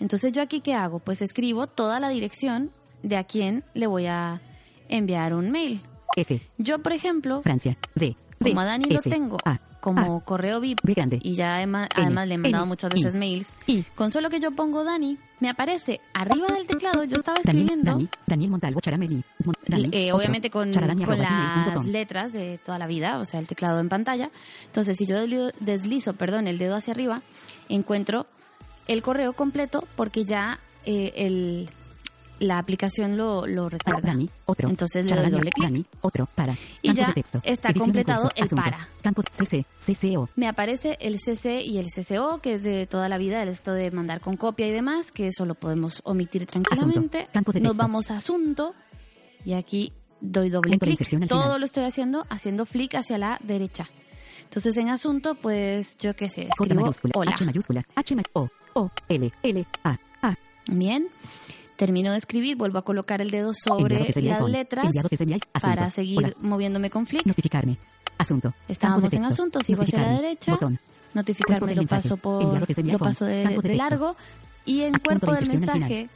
Entonces 0.00 0.32
yo 0.32 0.42
aquí 0.42 0.60
qué 0.60 0.74
hago? 0.74 0.98
Pues 0.98 1.22
escribo 1.22 1.68
toda 1.68 2.00
la 2.00 2.08
dirección 2.08 2.68
de 3.04 3.16
a 3.16 3.22
quién 3.24 3.62
le 3.74 3.86
voy 3.86 4.06
a 4.06 4.40
enviar 4.88 5.34
un 5.34 5.50
mail. 5.52 5.80
F. 6.16 6.40
Yo, 6.58 6.80
por 6.80 6.92
ejemplo, 6.92 7.42
Francia. 7.42 7.76
D. 7.94 8.16
Como 8.42 8.60
a 8.60 8.64
Dani 8.64 8.86
lo 8.86 9.00
tengo 9.02 9.36
A. 9.44 9.60
como 9.80 10.20
correo 10.24 10.60
VIP 10.60 10.78
grande. 10.82 11.18
y 11.22 11.34
ya 11.34 11.56
además, 11.56 11.88
N, 11.96 12.04
además 12.06 12.28
le 12.28 12.34
he 12.34 12.38
mandado 12.38 12.64
N, 12.64 12.68
muchas 12.68 12.90
I, 12.94 12.98
veces 13.02 13.14
mails, 13.14 13.54
I. 13.66 13.82
con 13.94 14.10
solo 14.10 14.30
que 14.30 14.40
yo 14.40 14.50
pongo 14.52 14.84
Dani, 14.84 15.18
me 15.40 15.48
aparece 15.48 16.00
arriba 16.12 16.48
del 16.48 16.66
teclado, 16.66 17.02
yo 17.04 17.16
estaba 17.16 17.38
escribiendo, 17.40 17.92
Dani, 17.92 18.08
Daniel 18.26 18.50
Montalvo 18.50 18.80
Charameli. 18.80 19.24
Mon- 19.44 19.54
eh, 19.92 20.12
obviamente 20.12 20.50
con, 20.50 20.70
con 20.72 21.18
las 21.18 21.86
letras 21.86 22.32
de 22.32 22.58
toda 22.58 22.78
la 22.78 22.86
vida, 22.86 23.18
o 23.18 23.24
sea, 23.24 23.40
el 23.40 23.46
teclado 23.46 23.80
en 23.80 23.88
pantalla. 23.88 24.30
Entonces, 24.66 24.96
si 24.96 25.06
yo 25.06 25.16
deslizo, 25.18 25.50
deslizo, 25.60 26.12
perdón, 26.14 26.46
el 26.46 26.58
dedo 26.58 26.74
hacia 26.76 26.92
arriba, 26.92 27.22
encuentro 27.68 28.26
el 28.86 29.02
correo 29.02 29.32
completo 29.32 29.86
porque 29.96 30.24
ya 30.24 30.58
eh, 30.84 31.12
el, 31.16 31.70
la 32.40 32.58
aplicación 32.58 33.16
lo, 33.16 33.46
lo 33.46 33.68
recuerda. 33.68 34.16
Otro. 34.46 34.68
Entonces 34.68 35.08
le 35.08 35.14
doy 35.14 35.30
doble 35.30 35.50
clic. 35.52 35.86
Otro, 36.00 36.26
para. 36.34 36.54
Y 36.82 36.92
ya 36.92 37.12
texto. 37.12 37.40
está 37.44 37.72
completado 37.72 38.22
curso, 38.22 38.36
el 38.36 38.44
asunto. 38.44 38.62
para. 38.62 38.88
Campo 39.02 39.22
CC, 39.30 39.64
CCO. 39.78 40.28
Me 40.34 40.48
aparece 40.48 40.98
el 41.00 41.20
CC 41.20 41.62
y 41.62 41.78
el 41.78 41.86
CCO, 41.86 42.40
que 42.40 42.54
es 42.54 42.62
de 42.62 42.86
toda 42.86 43.08
la 43.08 43.18
vida, 43.18 43.42
el 43.42 43.48
esto 43.48 43.72
de 43.72 43.90
mandar 43.90 44.20
con 44.20 44.36
copia 44.36 44.66
y 44.66 44.70
demás, 44.70 45.12
que 45.12 45.28
eso 45.28 45.44
lo 45.44 45.54
podemos 45.54 46.00
omitir 46.04 46.46
tranquilamente. 46.46 47.28
Asunto. 47.32 47.60
Nos 47.60 47.76
vamos 47.76 48.10
a 48.10 48.16
asunto 48.16 48.74
y 49.44 49.52
aquí 49.52 49.92
doy 50.20 50.50
doble 50.50 50.78
clic. 50.78 50.98
Todo 51.28 51.42
final. 51.42 51.60
lo 51.60 51.66
estoy 51.66 51.84
haciendo 51.84 52.26
haciendo 52.30 52.66
flick 52.66 52.94
hacia 52.94 53.18
la 53.18 53.38
derecha. 53.42 53.88
Entonces 54.44 54.76
en 54.78 54.88
asunto, 54.88 55.36
pues 55.36 55.96
yo 55.98 56.16
qué 56.16 56.28
sé, 56.28 56.48
escribo 56.48 56.80
mayúscula, 56.80 57.12
hola. 57.14 57.30
H 57.32 57.44
mayúscula, 57.44 57.86
H 57.94 58.16
O, 58.32 58.48
O, 58.74 58.90
L, 59.08 59.32
L, 59.42 59.66
A, 59.84 59.98
A. 60.22 60.36
Bien. 60.66 61.08
Termino 61.80 62.12
de 62.12 62.18
escribir, 62.18 62.58
vuelvo 62.58 62.76
a 62.76 62.82
colocar 62.82 63.22
el 63.22 63.30
dedo 63.30 63.52
sobre 63.54 64.12
las 64.20 64.42
letras 64.42 64.94
para 65.62 65.90
seguir 65.90 66.18
Hola. 66.18 66.34
moviéndome 66.42 66.90
con 66.90 67.06
flick. 67.06 67.24
Notificarme. 67.24 67.78
Asunto. 68.18 68.52
Estábamos 68.68 69.10
en 69.14 69.24
asunto, 69.24 69.60
sigo 69.62 69.84
hacia 69.84 70.02
la 70.02 70.12
derecha. 70.12 70.52
Botón. 70.52 70.78
Notificarme 71.14 71.74
lo 71.74 71.86
paso 71.86 72.18
por 72.18 72.68
lo 72.84 72.98
paso 72.98 73.24
de, 73.24 73.58
de 73.62 73.74
largo 73.76 74.14
y 74.66 74.82
en 74.82 74.92
cuerpo 74.98 75.32
del 75.32 75.48
mensaje 75.48 76.10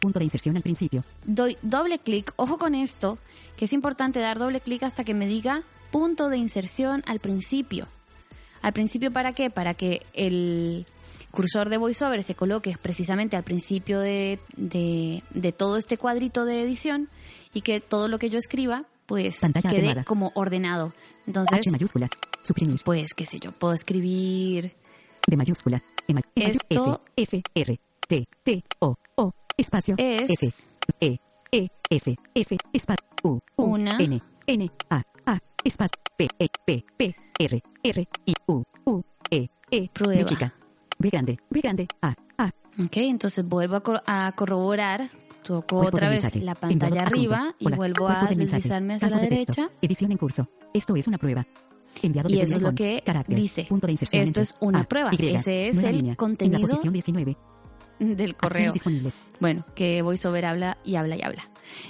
Punto 0.00 0.18
de 0.18 0.24
inserción 0.24 0.56
al 0.56 0.62
principio. 0.62 1.04
doy 1.24 1.56
doble 1.62 2.00
clic, 2.00 2.32
ojo 2.34 2.58
con 2.58 2.74
esto, 2.74 3.18
que 3.56 3.66
es 3.66 3.72
importante 3.72 4.18
dar 4.18 4.40
doble 4.40 4.60
clic 4.60 4.82
hasta 4.82 5.04
que 5.04 5.14
me 5.14 5.28
diga 5.28 5.62
punto 5.92 6.28
de 6.28 6.38
inserción 6.38 7.04
al 7.06 7.20
principio. 7.20 7.86
¿Al 8.62 8.72
principio 8.72 9.12
para 9.12 9.32
qué? 9.32 9.48
Para 9.48 9.74
que 9.74 10.02
el 10.12 10.86
cursor 11.34 11.68
de 11.68 11.76
VoiceOver 11.78 12.22
se 12.22 12.34
coloque 12.34 12.76
precisamente 12.80 13.36
al 13.36 13.42
principio 13.42 14.00
de, 14.00 14.38
de- 14.56 15.22
de 15.30 15.52
todo 15.52 15.76
este 15.76 15.98
cuadrito 15.98 16.44
de 16.44 16.62
edición 16.62 17.08
y 17.52 17.60
que 17.62 17.80
todo 17.80 18.08
lo 18.08 18.18
que 18.18 18.30
yo 18.30 18.38
escriba 18.38 18.84
pues 19.06 19.38
Pantalla 19.40 19.68
quede 19.68 20.04
como 20.04 20.32
ordenado. 20.34 20.94
Entonces, 21.26 21.58
H 21.58 21.70
mayúscula. 21.70 22.08
Suprimir. 22.42 22.80
pues 22.84 23.08
qué 23.14 23.26
sé 23.26 23.38
yo, 23.38 23.52
puedo 23.52 23.74
escribir 23.74 24.74
De 25.26 25.36
mayúscula. 25.36 25.82
E 26.08 26.12
may- 26.14 26.22
mayu- 26.36 26.58
Esto- 26.68 27.02
S, 27.16 27.36
S, 27.38 27.42
R, 27.54 27.80
T, 28.08 28.28
T, 28.42 28.64
O, 28.80 28.96
O, 29.16 29.32
espacio. 29.56 29.94
Es- 29.98 30.22
F, 30.30 30.68
E, 31.00 31.18
E, 31.52 31.68
S, 31.90 32.16
S, 32.34 32.56
espacio. 32.72 33.04
U, 33.22 33.40
U, 33.56 33.62
Una- 33.64 33.96
N, 33.98 34.22
N, 34.46 34.70
A, 34.90 35.02
A, 35.26 35.38
espacio. 35.64 36.00
P, 36.16 36.28
E, 36.38 36.46
P, 36.66 36.84
P, 36.96 37.14
R, 37.38 37.62
R, 37.82 38.08
I, 38.26 38.34
U, 38.46 38.62
U, 38.84 39.02
E, 39.30 39.48
E. 39.70 39.88
Prueba. 39.92 40.24
B 40.24 40.36
chica. 41.04 41.10
B 41.10 41.10
grande, 41.10 41.38
B 41.50 41.60
grande, 41.60 41.86
A, 42.02 42.14
A. 42.38 42.46
Ok, 42.84 42.96
entonces 42.96 43.44
vuelvo 43.46 43.76
a, 43.76 43.82
cor- 43.82 44.02
a 44.06 44.32
corroborar, 44.36 45.08
toco 45.44 45.76
Cuerpo 45.78 45.96
otra 45.96 46.08
vez 46.08 46.22
la 46.36 46.52
Enviado 46.52 46.60
pantalla 46.60 46.94
asunto. 47.02 47.04
arriba 47.16 47.54
y 47.58 47.66
Hola. 47.66 47.76
vuelvo 47.76 48.06
Cuerpo 48.06 48.24
a 48.26 48.28
deslizarme 48.34 48.94
hacia 48.94 49.08
la 49.10 49.16
Campo 49.18 49.30
de 49.30 49.36
texto. 49.44 49.62
derecha. 49.62 49.78
Edición 49.82 50.12
en 50.12 50.18
curso. 50.18 50.48
Esto 50.72 50.96
es 50.96 51.06
una 51.06 51.18
prueba. 51.18 51.46
Enviado 52.02 52.28
Y 52.28 52.40
eso 52.40 52.56
es 52.56 52.62
lo 52.62 52.74
que 52.74 53.02
Carácter. 53.06 53.36
dice. 53.36 53.66
Punto 53.68 53.86
de 53.86 53.92
inserción 53.92 54.22
Esto 54.24 54.40
es 54.40 54.56
una 54.60 54.80
A, 54.80 54.84
prueba. 54.84 55.10
Y, 55.16 55.26
Ese 55.34 55.68
es 55.68 55.78
el 55.78 55.96
línea. 55.96 56.12
En 56.12 56.16
contenido 56.16 56.58
la 56.58 56.66
posición 56.66 56.92
19. 56.92 57.36
del 58.00 58.34
correo. 58.34 58.72
Bueno, 59.38 59.64
que 59.76 60.02
VoiceOver 60.02 60.44
habla 60.46 60.78
y 60.84 60.96
habla 60.96 61.16
y 61.16 61.22
habla. 61.22 61.42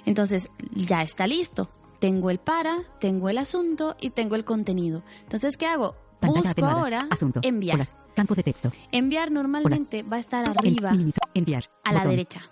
Entonces, 0.04 0.48
ya 0.74 1.00
está 1.00 1.26
listo. 1.26 1.70
Tengo 2.00 2.28
el 2.28 2.38
para, 2.38 2.80
tengo 3.00 3.30
el 3.30 3.38
asunto 3.38 3.96
y 3.98 4.10
tengo 4.10 4.34
el 4.34 4.44
contenido. 4.44 5.02
Entonces, 5.22 5.56
¿qué 5.56 5.64
hago? 5.66 5.96
Busco 6.20 6.64
ahora 6.64 7.06
Asunto. 7.10 7.40
enviar. 7.42 7.76
Hola. 7.76 7.88
Campo 8.14 8.34
de 8.34 8.42
texto. 8.42 8.70
Enviar 8.92 9.30
normalmente 9.30 10.02
va 10.02 10.16
a 10.16 10.20
estar 10.20 10.48
arriba 10.48 10.90
En-. 10.90 11.12
Enviar. 11.34 11.70
a 11.84 11.92
la 11.92 12.04
derecha. 12.06 12.42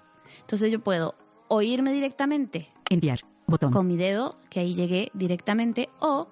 Entonces 0.40 0.70
yo 0.70 0.80
puedo 0.82 1.14
o 1.48 1.62
irme 1.62 1.92
directamente 1.92 2.68
Enviar. 2.90 3.20
Botón. 3.46 3.72
con 3.72 3.86
mi 3.86 3.96
dedo, 3.96 4.38
que 4.50 4.60
ahí 4.60 4.74
llegué 4.74 5.10
directamente, 5.14 5.88
o 6.00 6.28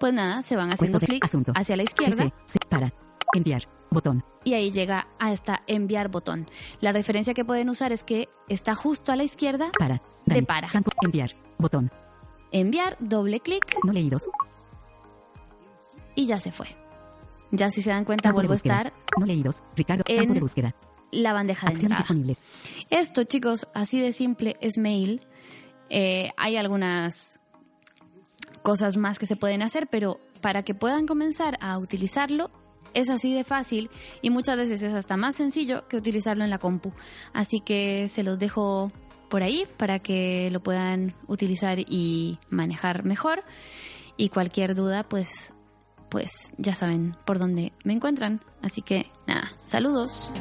pues 0.00 0.12
nada, 0.12 0.42
se 0.42 0.56
van 0.56 0.70
haciendo 0.72 0.98
clic 0.98 1.24
hacia 1.54 1.76
la 1.76 1.82
izquierda 1.84 2.24
CC, 2.24 2.32
C, 2.46 2.58
para. 2.68 2.92
Enviar. 3.34 3.68
Botón. 3.90 4.24
y 4.42 4.54
ahí 4.54 4.72
llega 4.72 5.06
a 5.20 5.32
esta 5.32 5.62
enviar 5.68 6.08
botón. 6.08 6.46
La 6.80 6.90
referencia 6.92 7.32
que 7.32 7.44
pueden 7.44 7.68
usar 7.68 7.92
es 7.92 8.02
que 8.02 8.28
está 8.48 8.74
justo 8.74 9.12
a 9.12 9.16
la 9.16 9.22
izquierda, 9.22 9.70
Para. 9.78 10.02
De 10.26 10.42
para. 10.42 10.68
Campo. 10.68 10.90
Enviar. 11.02 11.36
Botón. 11.58 11.90
enviar, 12.50 12.96
doble 12.98 13.38
clic 13.40 13.64
No 13.84 13.92
leídos. 13.92 14.28
Y 16.14 16.26
ya 16.26 16.40
se 16.40 16.52
fue. 16.52 16.66
Ya 17.50 17.70
si 17.70 17.82
se 17.82 17.90
dan 17.90 18.04
cuenta 18.04 18.24
Campo 18.30 18.36
vuelvo 18.36 18.52
a 18.52 18.56
estar 18.56 18.92
No 19.18 19.26
leídos. 19.26 19.62
Ricardo. 19.76 20.04
En- 20.08 20.18
Campo 20.18 20.34
de 20.34 20.40
búsqueda. 20.40 20.74
la 21.12 21.32
bandeja 21.32 21.68
de 21.68 21.74
entrada. 21.74 21.98
disponibles. 21.98 22.42
Esto, 22.90 23.24
chicos, 23.24 23.68
así 23.74 24.00
de 24.00 24.12
simple 24.12 24.56
es 24.60 24.78
Mail. 24.78 25.20
Eh, 25.90 26.30
hay 26.36 26.56
algunas 26.56 27.38
cosas 28.62 28.96
más 28.96 29.18
que 29.18 29.26
se 29.26 29.36
pueden 29.36 29.62
hacer, 29.62 29.86
pero 29.88 30.18
para 30.40 30.62
que 30.62 30.74
puedan 30.74 31.06
comenzar 31.06 31.56
a 31.60 31.78
utilizarlo 31.78 32.50
es 32.94 33.10
así 33.10 33.34
de 33.34 33.44
fácil 33.44 33.90
y 34.22 34.30
muchas 34.30 34.56
veces 34.56 34.82
es 34.82 34.94
hasta 34.94 35.16
más 35.16 35.36
sencillo 35.36 35.86
que 35.88 35.96
utilizarlo 35.96 36.44
en 36.44 36.50
la 36.50 36.58
compu. 36.58 36.92
Así 37.32 37.60
que 37.60 38.08
se 38.08 38.22
los 38.22 38.38
dejo 38.38 38.90
por 39.28 39.42
ahí 39.42 39.66
para 39.76 39.98
que 39.98 40.48
lo 40.50 40.62
puedan 40.62 41.14
utilizar 41.26 41.78
y 41.80 42.38
manejar 42.50 43.04
mejor. 43.04 43.42
Y 44.16 44.28
cualquier 44.28 44.74
duda, 44.76 45.02
pues, 45.08 45.52
pues 46.08 46.52
ya 46.58 46.74
saben 46.74 47.16
por 47.24 47.38
dónde 47.38 47.72
me 47.84 47.92
encuentran. 47.92 48.40
Así 48.62 48.82
que 48.82 49.10
nada, 49.26 49.52
saludos. 49.66 50.32